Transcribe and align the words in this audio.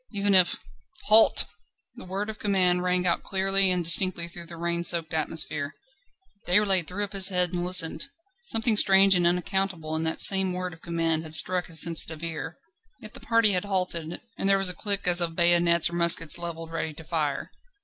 Even 0.11 0.33
if... 0.33 0.57
"Halt!" 1.09 1.45
The 1.93 2.05
word 2.05 2.31
of 2.31 2.39
command 2.39 2.81
rang 2.81 3.05
out 3.05 3.21
clearly 3.21 3.69
and 3.69 3.83
distinctly 3.83 4.27
through 4.27 4.47
the 4.47 4.57
rain 4.57 4.83
soaked 4.83 5.13
atmosphere. 5.13 5.75
Déroulède 6.47 6.87
threw 6.87 7.03
up 7.03 7.13
his 7.13 7.29
head 7.29 7.53
and 7.53 7.63
listened. 7.63 8.05
Something 8.45 8.75
strange 8.77 9.13
and 9.15 9.27
unaccountable 9.27 9.95
in 9.95 10.01
that 10.05 10.19
same 10.19 10.53
word 10.53 10.73
of 10.73 10.81
command 10.81 11.21
had 11.21 11.35
struck 11.35 11.67
his 11.67 11.83
sensitive 11.83 12.23
ear. 12.23 12.57
Yet 12.99 13.13
the 13.13 13.19
party 13.19 13.51
had 13.51 13.65
halted, 13.65 14.19
and 14.39 14.49
there 14.49 14.57
was 14.57 14.69
a 14.69 14.73
click 14.73 15.07
as 15.07 15.21
of 15.21 15.35
bayonets 15.35 15.87
or 15.87 15.93
muskets 15.93 16.39
levelled 16.39 16.71
ready 16.71 16.95
to 16.95 17.03
fire. 17.03 17.51